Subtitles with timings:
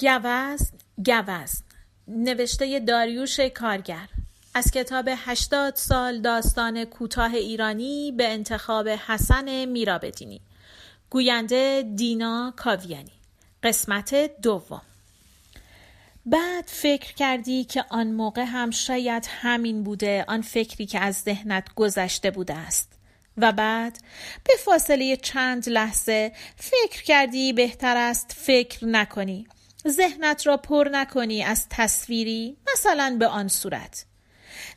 [0.00, 0.56] گوزن
[1.06, 1.46] گوزن.
[2.08, 4.08] نوشته داریوش کارگر.
[4.54, 10.40] از کتاب هشتاد سال داستان کوتاه ایرانی به انتخاب حسن میرابدینی.
[11.10, 13.12] گوینده دینا کاویانی.
[13.62, 14.82] قسمت دوم.
[16.26, 21.74] بعد فکر کردی که آن موقع هم شاید همین بوده آن فکری که از ذهنت
[21.74, 22.92] گذشته بوده است.
[23.36, 23.98] و بعد
[24.44, 29.46] به فاصله چند لحظه فکر کردی بهتر است فکر نکنی.
[29.86, 34.04] ذهنت را پر نکنی از تصویری مثلا به آن صورت.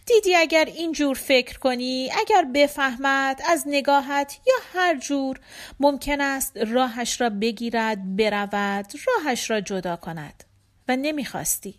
[0.06, 5.40] دیدی اگر اینجور فکر کنی اگر بفهمد از نگاهت یا هر جور
[5.80, 10.44] ممکن است راهش را بگیرد برود راهش را جدا کند.
[10.88, 11.76] و نمی‌خواستی.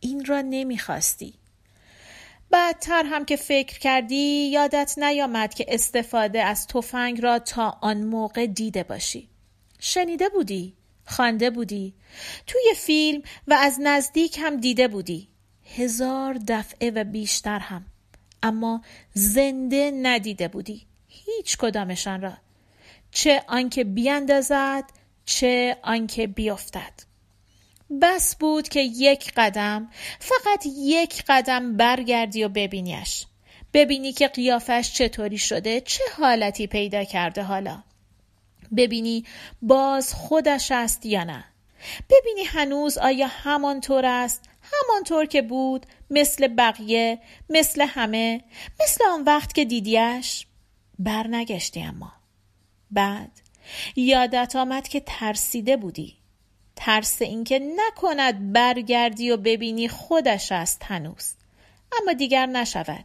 [0.00, 1.34] این را نمی‌خواستی.
[2.50, 8.46] بعدتر هم که فکر کردی یادت نیامد که استفاده از تفنگ را تا آن موقع
[8.46, 9.28] دیده باشی.
[9.80, 10.76] شنیده بودی؟
[11.10, 11.94] خوانده بودی.
[12.46, 15.28] توی فیلم و از نزدیک هم دیده بودی.
[15.76, 17.86] هزار دفعه و بیشتر هم.
[18.42, 18.82] اما
[19.14, 20.86] زنده ندیده بودی.
[21.08, 22.32] هیچ کدامشان را.
[23.10, 24.84] چه آنکه بیاندازد
[25.24, 26.92] چه آنکه بیفتد.
[28.02, 33.26] بس بود که یک قدم فقط یک قدم برگردی و ببینیش.
[33.72, 37.82] ببینی که قیافش چطوری شده چه حالتی پیدا کرده حالا.
[38.76, 39.24] ببینی
[39.62, 41.44] باز خودش است یا نه.
[42.10, 47.18] ببینی هنوز آیا همانطور است همانطور که بود مثل بقیه
[47.50, 48.44] مثل همه
[48.80, 50.46] مثل آن وقت که دیدیش؟
[50.98, 52.12] برنگشتی اما.
[52.90, 53.30] بعد
[53.96, 56.16] یادت آمد که ترسیده بودی.
[56.76, 61.34] ترس اینکه نکند برگردی و ببینی خودش است هنوز.
[62.02, 63.04] اما دیگر نشود.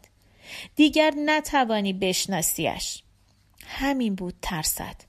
[0.75, 3.03] دیگر نتوانی بشناسیش.
[3.67, 5.07] همین بود ترست.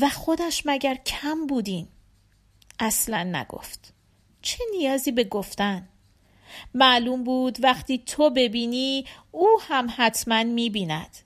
[0.00, 1.88] و خودش مگر کم بودین؟
[2.78, 3.92] اصلا نگفت.
[4.42, 5.88] چه نیازی به گفتن؟
[6.74, 11.16] معلوم بود وقتی تو ببینی او هم حتما می‌بیند.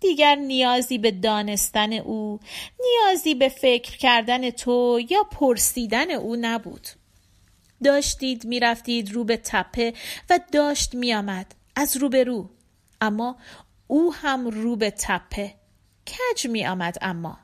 [0.00, 2.40] دیگر نیازی به دانستن او
[2.80, 6.88] نیازی به فکر کردن تو یا پرسیدن او نبود.
[7.84, 9.92] داشتید می‌رفتید رو به تپه
[10.30, 12.50] و داشت میآمد از رو به رو
[13.00, 13.36] اما
[13.86, 15.54] او هم رو به تپه.
[16.06, 17.43] کج می آمد اما؟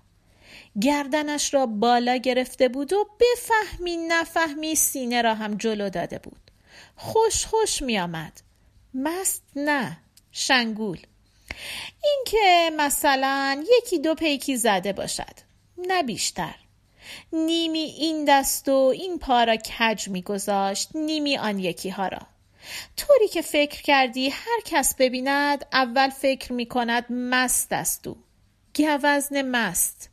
[0.82, 6.50] گردنش را بالا گرفته بود و بفهمی نفهمی سینه را هم جلو داده بود.
[6.97, 8.41] خوش خوش می آمد.
[8.94, 9.98] مست نه.
[10.32, 10.98] شنگول.
[12.04, 15.34] اینکه مثلا یکی دو پیکی زده باشد.
[15.78, 16.54] نه بیشتر.
[17.32, 22.20] نیمی این دست و این پا را کج میگذاشت نیمی آن یکی ها را.
[22.97, 28.16] طوری که فکر کردی هر کس ببیند اول فکر می کند مست است او.
[28.76, 30.09] گوزن مست.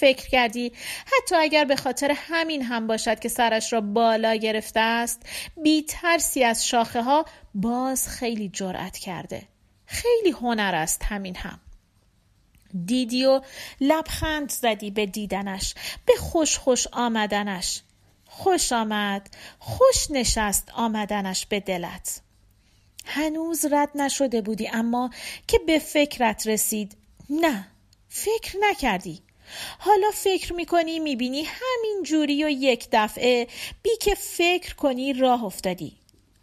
[0.00, 0.72] فکر کردی؟
[1.06, 5.22] حتی اگر به خاطر همین هم باشد که سرش را بالا گرفته است
[5.62, 9.42] بی ترسی از شاخه ها باز خیلی جرأت کرده.
[9.86, 11.60] خیلی هنر است همین هم.
[12.84, 13.40] دیدی و
[13.80, 15.74] لبخند زدی به دیدنش
[16.06, 17.82] به خوش خوش آمدنش.
[18.26, 22.20] خوش آمد خوش نشست آمدنش به دلت.
[23.04, 25.10] هنوز رد نشده بودی اما
[25.46, 26.96] که به فکرت رسید.
[27.30, 27.68] نه
[28.08, 29.22] فکر نکردی.
[29.78, 33.46] حالا فکر می‌کنی می‌بینی همین جوری و یک دفعه
[33.82, 35.92] بی که فکر کنی راه افتادی.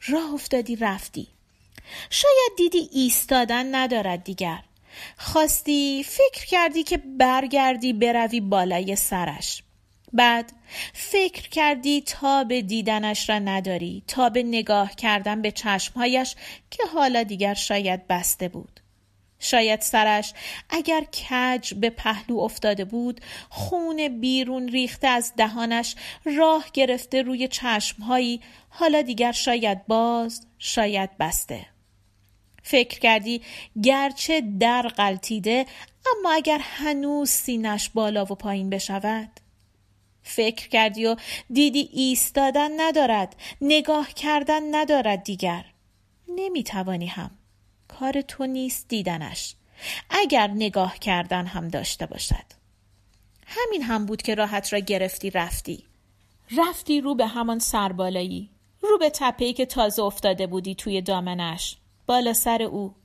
[0.08, 1.28] راه افتادی رفتی.
[2.10, 4.60] شاید دیدی ایستادن ندارد دیگر.
[5.18, 9.64] خواستی فکر کردی که برگردی بروی بالای سرش.
[10.14, 10.52] بعد
[10.94, 14.04] فکر کردی تا به دیدنش را نداری.
[14.08, 16.36] تا به نگاه کردن به چشمهایش
[16.72, 18.80] که حالا دیگر شاید بسته بود.
[19.46, 20.34] شاید سرش.
[20.70, 25.96] اگر کج به پهلو افتاده بود خون بیرون ریخته از دهانش
[26.26, 28.42] راه گرفته روی چشمهایی.
[28.70, 31.66] حالا دیگر شاید باز شاید بسته.
[32.64, 33.42] فکر کردی
[33.84, 35.66] گرچه در قلتیده
[36.06, 39.30] اما اگر هنوز سینش بالا و پایین بشود؟
[40.24, 41.16] فکر کردی و
[41.54, 45.66] دیدی ایستادن ندارد نگاه کردن ندارد دیگر.
[46.28, 47.32] نمی‌توانی هم.
[47.88, 49.56] کار تو نیست دیدنش.
[50.10, 52.46] اگر نگاه کردن هم داشته باشد.
[53.46, 55.84] همین هم بود که راحت را گرفتی رفتی.
[56.58, 58.50] رفتی رو به همان سربالایی.
[58.82, 61.78] رو به تپهی که تازه افتاده بودی توی دامنش.
[62.06, 62.96] بالا سر او.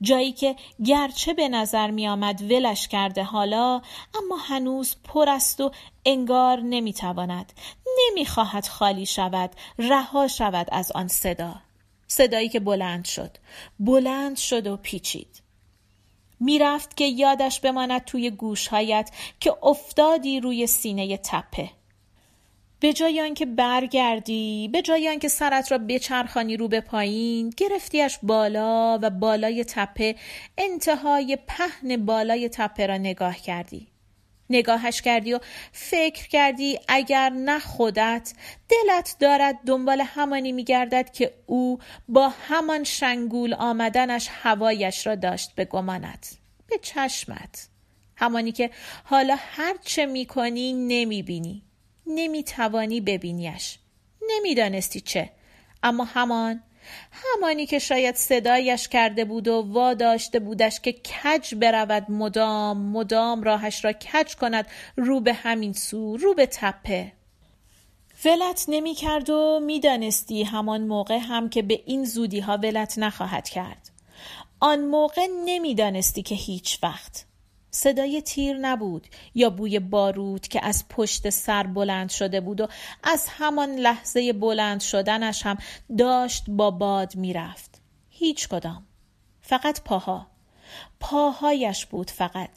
[0.00, 3.82] جایی که گرچه به نظر می آمد ولش کرده حالا
[4.14, 5.70] اما هنوز پر است و
[6.04, 7.52] انگار نمی تواند
[8.68, 11.54] خالی شود رها شود از آن صدا.
[12.08, 13.30] صدایی که بلند شد.
[13.80, 15.42] بلند شد و پیچید.
[16.40, 19.10] می‌رفت که یادش بماند توی گوشهایت
[19.40, 21.70] که افتادی روی سینه تپه.
[22.80, 28.98] به جای آنکه برگردی به جای آنکه سرت را بچرخانی رو به پایین گرفتیش بالا
[29.02, 30.16] و بالای تپه
[30.58, 33.86] انتهای پهن بالای تپه را نگاه کردی.
[34.50, 35.40] نگاهش کردی و
[35.72, 38.32] فکر کردی اگر نه خودت
[38.68, 41.78] دلت دارد دنبال همانی میگردد که او
[42.08, 46.36] با همان شنگول آمدنش هوایش را داشت به گمانت.
[46.66, 47.68] به چشمت.
[48.16, 48.70] همانی که
[49.04, 51.62] حالا هرچه می‌کنی نمی‌بینی.
[52.06, 53.78] نمی‌توانی ببینیش.
[54.30, 55.32] نمی‌دانستی چه.
[55.82, 56.62] اما همان
[57.12, 63.84] همانی که شاید صدایش کرده بود و واداشته بودش که کج برود مدام مدام راهش
[63.84, 64.66] را کج کند
[64.96, 67.12] رو به همین سو رو به تپه.
[68.24, 73.48] ولت نمی کرد و می‌دانستی همان موقع هم که به این زودی ها ولت نخواهد
[73.48, 73.90] کرد.
[74.60, 77.26] آن موقع نمی‌دانستی که هیچ وقت.
[77.76, 82.68] صدای تیر نبود یا بوی بارود که از پشت سر بلند شده بود و
[83.02, 85.58] از همان لحظه بلند شدنش هم
[85.98, 87.80] داشت با باد می‌رفت.
[88.10, 88.86] هیچ کدام.
[89.40, 90.26] فقط پاها.
[91.00, 92.50] پاهایش بود فقط.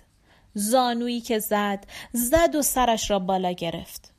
[0.53, 4.13] زانویی که زد زد و سرش را بالا گرفت.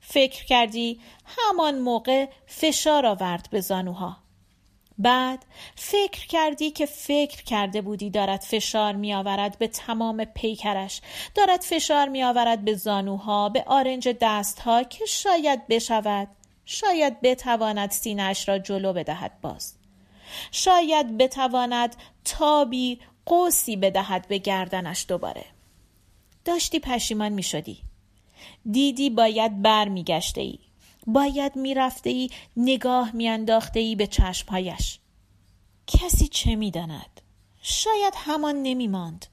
[0.00, 4.16] فکر کردی همان موقع فشار آورد به زانوها.
[5.02, 5.44] بعد
[5.76, 11.00] فکر کردی که فکر کرده بودی دارد فشار می آورد به تمام پیکرش
[11.34, 16.28] دارد فشار می آورد به زانوها به آرنج دستها که شاید بشود.
[16.64, 19.74] شاید بتواند سینش را جلو بدهد باز.
[20.50, 25.44] شاید بتواند تابی قوسی بدهد به گردنش دوباره.
[26.44, 27.78] داشتی پشیمان می شدی
[28.70, 30.58] دیدی باید بر می گشته ای
[31.06, 34.98] باید می‌رفته ای نگاه میانداخته ای به چشمهایش.
[35.86, 37.20] کسی چه می‌داند؟
[37.62, 39.26] شاید همان نمیماند.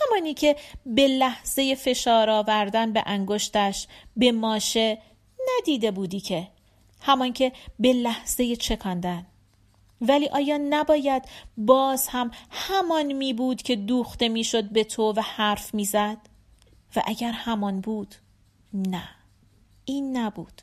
[0.00, 0.56] همانی که
[0.86, 3.86] به لحظه فشار آوردن به انگشتش
[4.16, 4.98] به ماشه
[5.58, 6.48] ندیده بودی که.
[7.00, 9.26] همان که به لحظه چکاندن.
[10.00, 11.22] ولی آیا نباید
[11.56, 16.18] باز هم همان می بود که دوخته می‌شد به تو و حرف می‌زد
[16.96, 18.14] و اگر همان بود
[18.74, 19.08] نه.
[19.84, 20.62] این نبود.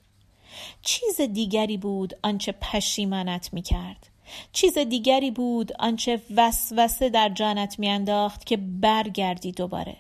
[0.82, 4.08] چیز دیگری بود آنچه پشیمانت می کرد
[4.54, 9.98] چیز دیگری بود آنچه وسوسه در جانت میانداخت که برگردی دوباره.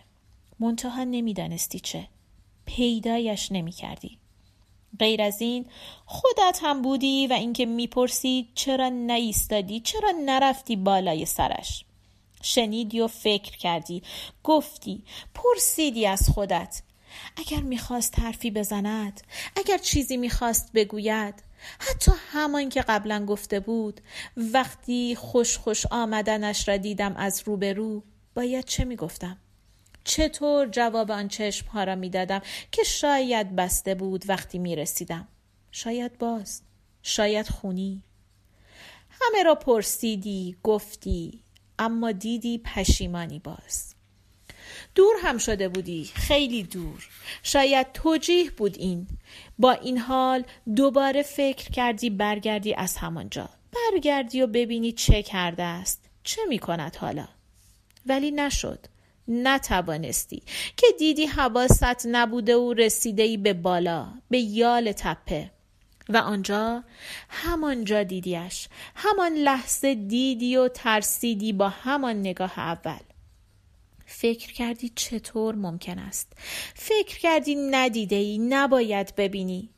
[0.59, 2.07] منتها نمی‌دانستی چه.
[2.65, 4.18] پیدایش نمی کردی
[5.00, 5.65] غیر از این
[6.06, 11.86] خودت هم بودی و اینکه می‌پرسی چرا نایستادی چرا نرفتی بالای سرش.
[12.44, 14.04] شنیدی و فکر کردی.
[14.44, 16.81] گفتی پرسیدی از خودت.
[17.35, 19.21] اگر می‌خواست حرفی بزند
[19.55, 21.43] اگر چیزی می‌خواست بگوید
[21.79, 24.01] حتی همان که قبلا گفته بود
[24.37, 28.03] وقتی خوش خوش آمدنش را دیدم از روبرو
[28.35, 29.37] باید چه می‌گفتم؟
[30.03, 32.41] چطور جواب آن چشم ها را می‌دادم
[32.71, 35.27] که شاید بسته بود وقتی می‌رسیدم؟
[35.71, 36.61] شاید باز
[37.03, 38.03] شاید خونی.
[39.09, 41.39] همه را پرسیدی گفتی
[41.79, 43.95] اما دیدی پشیمانی باز.
[44.95, 47.07] دور هم شده بودی خیلی دور.
[47.44, 49.07] شاید توجیه بود این.
[49.60, 50.44] با این حال
[50.75, 53.50] دوباره فکر کردی برگردی از همانجا.
[53.74, 56.01] برگردی و ببینی چه کرده است.
[56.24, 57.28] چه می کند حالا؟
[58.06, 58.80] ولی نشد.
[59.28, 60.44] نتوانستی.
[60.78, 65.52] که دیدی حواست نبوده و رسیده ای به بالا به یال تپه.
[66.09, 66.83] و آنجا
[67.30, 68.68] همانجا دیدیش.
[68.95, 73.00] همان لحظه دیدی و ترسیدی با همان نگاه اول.
[74.21, 76.33] فکر کردی چطور ممکن است؟
[76.75, 79.69] فکر کردی ندیده ای نباید ببینی.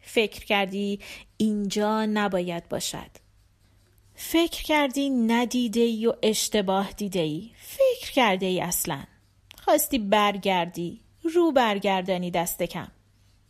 [0.00, 1.00] فکر کردی
[1.36, 3.10] اینجا نباید باشد.
[4.14, 9.04] فکر کردی ندیده ای و اشتباه دیده ای فکر کرده ای اصلا.
[9.64, 11.00] خواستی برگردی
[11.34, 12.88] رو برگردانی دست کم.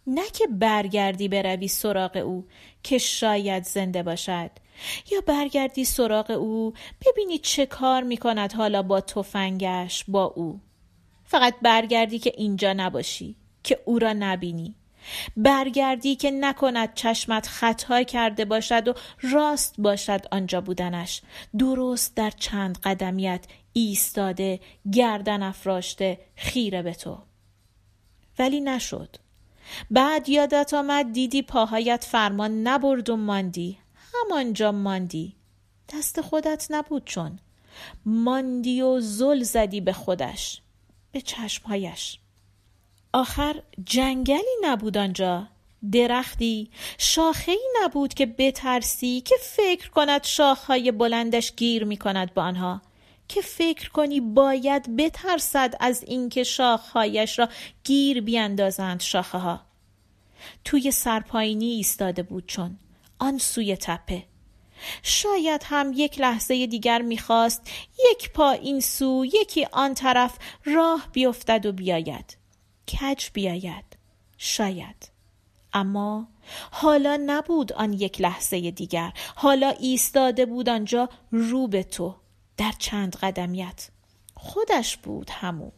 [0.07, 2.47] نه که برگردی بروی سراغ او
[2.83, 4.50] که شاید زنده باشد.
[5.11, 6.73] یا برگردی سراغ او
[7.06, 10.61] ببینی چه کار می کند حالا با تفنگش با او.
[11.25, 14.75] فقط برگردی که اینجا نباشی که او را نبینی.
[15.37, 21.23] برگردی که نکند چشمت خطا کرده باشد و راست باشد آنجا بودنش.
[21.58, 24.61] درست در چند قدمیت ایستاده
[24.92, 27.18] گردن افراشته خیره به تو.
[28.38, 29.16] ولی نشد.
[29.90, 33.78] بعد یادت آمد دیدی پاهایت فرمان نبرد و ماندی.
[34.20, 35.37] همانجا ماندی.
[35.94, 37.38] دست خودت نبود چون.
[38.04, 40.62] ماندی و زل زدی به خودش
[41.12, 42.18] به چشمهایش.
[43.12, 45.46] آخر جنگلی نبود آنجا.
[45.92, 52.82] درختی شاخهای نبود که بترسی که فکر کند شاخهای بلندش گیر می کند با آنها.
[53.28, 57.48] که فکر کنی باید بترسد از اینکه شاخهایش را
[57.84, 59.60] گیر بیاندازند شاخه ها
[60.64, 62.78] توی سرپاینی ایستاده بود چون.
[63.18, 64.25] آن سوی تپه.
[65.02, 67.70] شاید هم یک لحظه دیگر می‌خواست
[68.10, 72.37] یک پا این سو یکی آن طرف راه بیفتد و بیاید.
[72.88, 73.84] کج بیاید؟
[74.38, 75.10] شاید.
[75.72, 76.28] اما
[76.70, 79.12] حالا نبود آن یک لحظه دیگر.
[79.34, 82.14] حالا ایستاده بود آنجا رو به تو
[82.56, 83.88] در چند قدمیت.
[84.34, 85.70] خودش بود همو.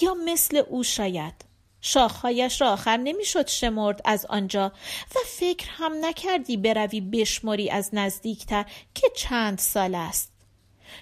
[0.00, 1.47] یا مثل او شاید.
[1.80, 4.72] شاخهایش را آخر نمی‌شد شمرد از آنجا
[5.14, 10.32] و فکر هم نکردی بروی بشمری از نزدیکتر که چند سال است.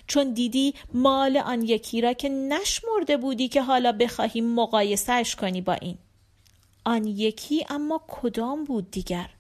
[0.07, 5.73] چون دیدی مال آن یکی را که نشمرده بودی که حالا بخواهی مقایسهش کنی با
[5.73, 5.99] این.
[6.85, 9.31] آن یکی اما کدام بود دیگر؟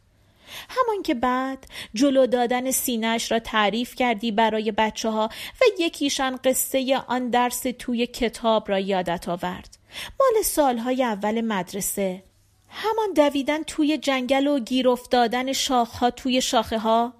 [0.68, 6.98] همان که بعد جلو دادن سینهش را تعریف کردی برای بچه ها و یکیشان قصه
[7.08, 9.78] آن درس توی کتاب را یادت آورد.
[10.20, 12.22] مال سالهای اول مدرسه.
[12.68, 17.14] همان دویدن توی جنگل و گیر افتادن شاخها توی شاخه ها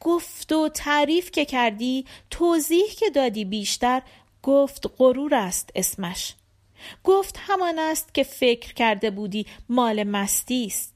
[0.00, 4.02] گفت و تعریف که کردی توضیح که دادی بیشتر
[4.42, 6.34] گفت غرور است اسمش.
[7.04, 10.94] گفت همان است که فکر کرده بودی مال مستی است.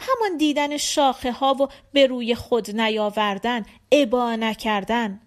[0.00, 5.20] همان دیدن شاخه ها و به روی خود نیاوردن ابا نکردن.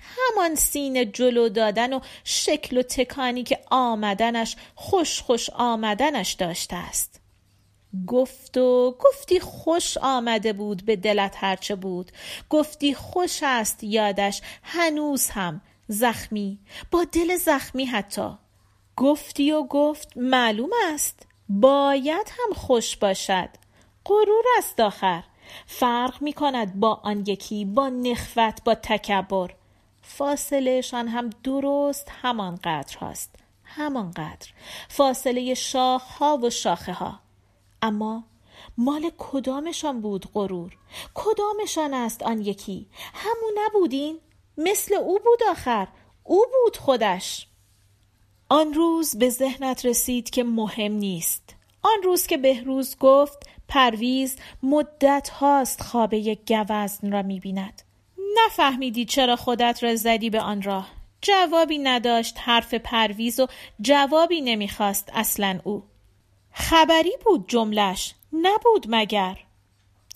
[0.00, 7.20] همان سینه جلو دادن و شکل و تکانی که آمدنش خوش خوش آمدنش داشته است.
[8.06, 12.12] گفت و گفتی خوش آمده بود به دلت هرچه بود.
[12.50, 16.58] گفتی خوش است یادش هنوز هم زخمی
[16.90, 18.30] با دل زخمی حتی.
[18.96, 23.48] گفتی و گفت معلوم است باید هم خوش باشد.
[24.04, 25.22] غرور است آخر.
[25.66, 29.50] فرق می کند با آن یکی با نخوت با تکبر.
[30.08, 33.34] فاصلهشان هم درست همانقدر هاست.
[33.64, 34.48] همانقدر.
[34.88, 37.20] فاصله شاخ ها و شاخه ها
[37.82, 38.24] اما
[38.78, 40.76] مال کدامشان بود غرور؟
[41.14, 44.18] کدامشان است آن یکی؟ همون نبودین؟
[44.58, 45.88] مثل او بود آخر.
[46.24, 47.46] او بود خودش.
[48.48, 51.54] آن روز به ذهنت رسید که مهم نیست.
[51.82, 57.82] آن روز که بهروز گفت پرویز مدت هاست خواب یک گوزن را می‌بیند.
[58.44, 60.88] نفهمیدی چرا خودت را زدی به آن راه.
[61.22, 63.46] جوابی نداشت حرف پرویز و
[63.80, 65.82] جوابی نمی‌خواست اصلا او.
[66.52, 69.38] خبری بود جملش نبود مگر.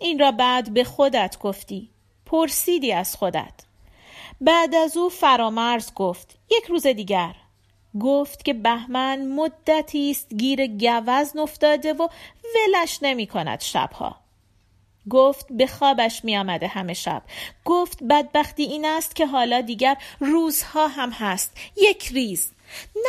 [0.01, 1.91] این را بعد به خودت گفتی
[2.27, 3.55] پرسیدی از خودت.
[4.41, 7.35] بعد از او فرامرز گفت یک روز دیگر.
[8.01, 12.09] گفت که بهمن مدتی است گیر گوزن افتاده و
[12.55, 14.17] ولش نمی کند شبها.
[15.11, 17.23] گفت به خوابش می آمده همه شب.
[17.65, 21.57] گفت بدبختی این است که حالا دیگر روزها هم هست.
[21.77, 22.51] یک ریز.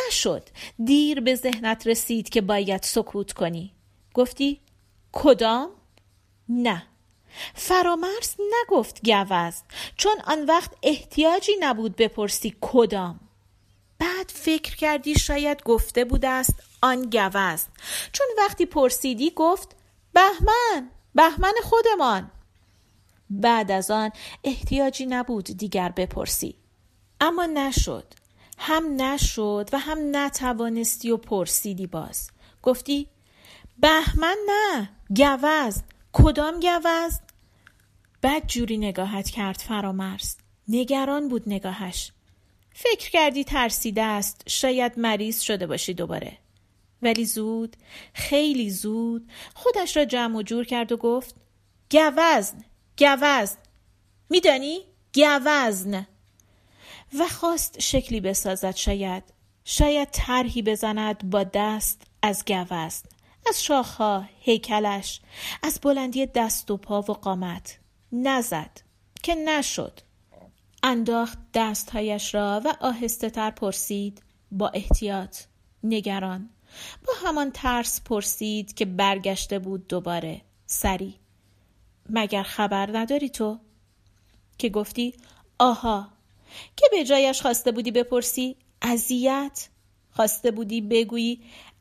[0.08, 0.48] نشد.
[0.84, 3.72] دیر به ذهنت رسید که باید سکوت کنی.
[4.14, 4.60] گفتی
[5.12, 5.70] کدام؟
[6.48, 6.82] نه.
[7.54, 9.62] فرامرز نگفت گوزن
[9.96, 13.20] چون آن وقت احتیاجی نبود بپرسی کدام.
[13.98, 17.68] بعد فکر کردی شاید گفته بوده است آن گوزن
[18.12, 19.76] چون وقتی پرسیدی گفت
[20.12, 20.90] بهمن!
[21.14, 22.30] بهمن خودمان.
[23.30, 24.10] بعد از آن
[24.44, 26.56] احتیاجی نبود دیگر بپرسی.
[27.20, 28.14] اما نشد.
[28.58, 32.30] هم نشد و هم نتوانستی و پرسیدی باز.
[32.62, 33.08] گفتی
[33.78, 37.20] بهمن نه گوزن کدام گوزن
[38.22, 40.36] بعد جوری نگاهت کرد فرامرز.
[40.68, 42.12] نگران بود نگاهش.
[42.74, 44.42] فکر کردی ترسیده است.
[44.46, 46.38] شاید مریض شده باشی دوباره.
[47.02, 47.76] ولی زود
[48.14, 51.34] خیلی زود خودش را جمع و جور کرد و گفت
[51.90, 52.64] گوزن
[52.98, 53.56] گوزن.
[54.30, 54.80] میدانی؟
[55.14, 56.06] گوزن.
[57.18, 59.22] و خواست شکلی بسازد شاید.
[59.64, 63.02] شاید طرحی بزند با دست از گوزن
[63.46, 65.20] از شاخها هیکلش
[65.62, 67.78] از بلندی دست و پا و قامت.
[68.12, 68.80] نزد
[69.22, 70.00] که نشد.
[70.82, 75.38] انداخت دستهایش را و آهسته تر پرسید با احتیاط
[75.84, 76.50] نگران.
[77.06, 80.40] با همان ترس پرسید که برگشته بود دوباره.
[80.66, 81.14] سری
[82.10, 83.58] مگر خبر نداری تو؟
[84.58, 85.14] که گفتی
[85.58, 86.08] آها.
[86.76, 89.68] که به جایش خواسته بودی بپرسی؟ اذیت؟
[90.10, 91.40] خواسته بودی بگویی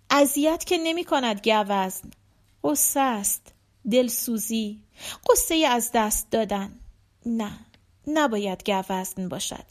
[0.10, 2.14] اذیت که نمی کند گوزن.
[2.64, 3.54] قصه است
[3.92, 4.82] دلسوزی.
[5.30, 6.80] قصه از دست دادن.
[7.26, 7.52] نه
[8.08, 9.66] نباید گوزن باشد.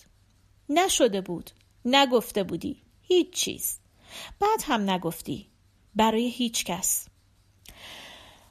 [0.68, 1.50] نشده بود
[1.84, 2.82] نگفته بودی.
[3.02, 3.79] هیچ چیز.
[4.40, 5.46] بعد هم نگفتی.
[5.94, 7.06] برای هیچ کس.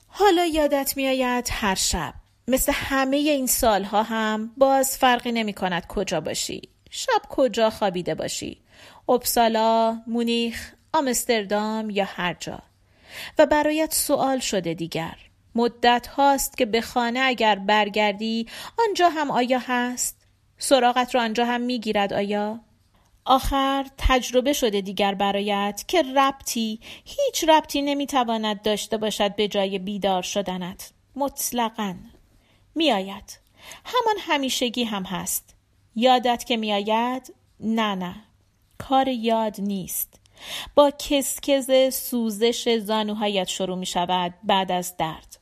[0.08, 2.14] حالا یادت میآید هر شب
[2.48, 6.62] مثل همه این سالها هم باز فرقی نمی کند کجا باشی.
[6.90, 8.62] شب کجا خوابیده باشی؟
[9.10, 12.60] اپسالا، مونیخ، آمستردام یا هر جا.
[13.38, 15.16] و برایت سوال شده دیگر.
[15.56, 18.48] مدت هاست که به خانه اگر برگردی
[18.88, 22.60] آنجا هم آیا هست؟ سراغت را آنجا هم می‌گیرد آیا؟
[23.30, 30.22] آخر تجربه شده دیگر برایت که ربطی هیچ ربطی نمی‌تواند داشته باشد به جای بیدار
[30.22, 30.92] شدنت.
[31.16, 31.96] مطلقا
[32.76, 33.40] میآید.
[33.86, 35.56] همان همیشگی هم هست.
[35.96, 38.16] یادت که میآید؟ نه نه.
[38.78, 40.20] کار یاد نیست.
[40.76, 45.40] با کسکز سوزش زانوهایت شروع می شود بعد از درد.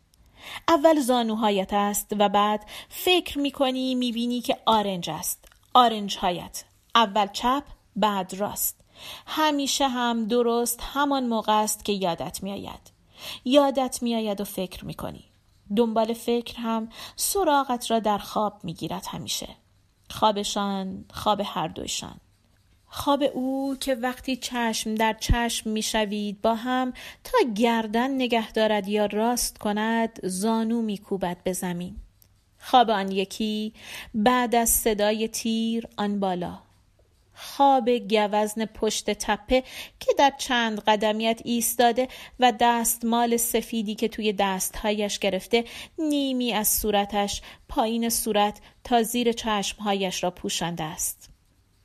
[0.68, 5.46] اول زانوهایت است و بعد فکر می کنی می بینی که آرنج است.
[5.74, 6.64] آرنج هایت
[6.96, 7.64] اول چپ
[7.98, 8.82] بعد راست.
[9.28, 12.92] همیشه هم درست همان موقع است که یادت می آید
[13.46, 15.24] یادت می آید و فکر می کنی
[15.76, 19.48] دنبال فکر هم سراغت را در خواب می گیرد همیشه.
[20.10, 22.20] خوابشان خواب هر دویشان.
[22.90, 29.06] خواب او که وقتی چشم در چشم می‌شوید با هم تا گردن نگه دارد یا
[29.06, 31.96] راست کند زانو میکوبد به زمین.
[32.60, 33.74] خواب آن یکی
[34.14, 36.67] بعد از صدای تیر آن بالا.
[37.40, 39.64] خواب گوزن پشت تپه
[40.00, 42.08] که در چند قدمیت ایستاده
[42.40, 45.66] و دستمال سفیدی که توی دستهایش گرفته
[46.00, 51.30] نیمی از صورتش پایین صورت تا زیر چشمهایش را پوشانده است.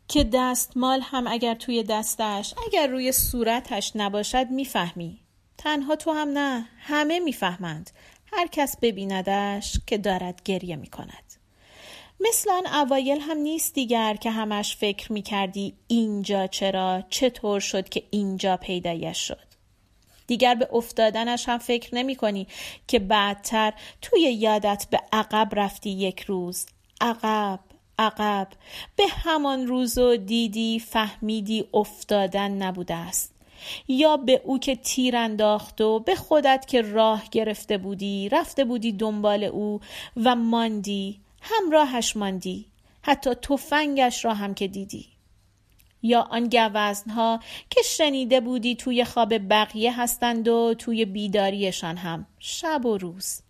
[0.09, 5.19] که دستمال هم اگر توی دستش اگر روی صورتش نباشد می‌فهمی.
[5.59, 7.91] تنها تو هم نه همه می‌فهمند.
[8.33, 11.32] هر کس ببیندش که دارد گریه می کند
[12.29, 17.89] مثل آن اوایل هم نیست دیگر که همش فکر می کردی اینجا چرا چطور شد
[17.89, 19.53] که اینجا پیدایش شد.
[20.27, 22.47] دیگر به افتادنش هم فکر نمی کنی
[22.87, 26.67] که بعدتر توی یادت به عقب رفتی یک روز.
[27.01, 27.61] عقب
[27.99, 28.49] عقب.
[28.97, 33.35] به همان روز و دیدی فهمیدی افتادن نبوده است.
[33.89, 38.93] یا به او که تیر انداخت و به خودت که راه گرفته بودی رفته بودی
[38.93, 39.81] دنبال او
[40.25, 41.21] و ماندی.
[41.43, 42.67] همراهش ماندی.
[43.03, 45.09] حتی تفنگش را هم که دیدی.
[46.03, 52.87] یا آن گوزنها که شنیده بودی توی خواب بقیه هستند و توی بیداریشان هم شب
[52.87, 53.41] و روز.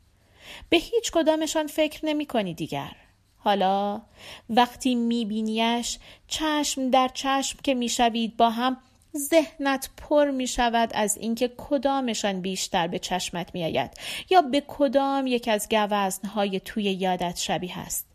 [0.69, 2.97] به هیچ کدامشان فکر نمی کنی دیگر.
[3.39, 4.03] حالا
[4.51, 8.77] وقتی میبینیش چشم در چشم که می‌شوید با هم
[9.17, 13.91] ذهنت پر می شود از اینکه کدامشان بیشتر به چشمت می آید
[14.31, 18.07] یا به کدام یک از گوزنهای توی یادت شبیه است.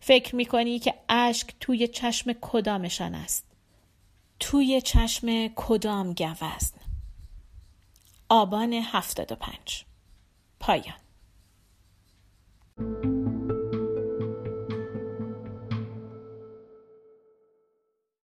[0.00, 3.44] فکر می کنی که اشک توی چشم کدامشان است.
[4.40, 6.78] توی چشم کدام گوزن؟
[8.28, 9.84] آبان هفتاد و پنج.
[10.60, 10.94] پایان.